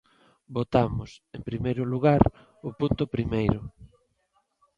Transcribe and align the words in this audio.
Votamos, 0.57 1.09
en 1.35 1.41
primeiro 1.49 1.83
lugar, 1.93 2.21
o 2.67 2.69
punto 2.79 3.03
primeiro. 3.15 3.59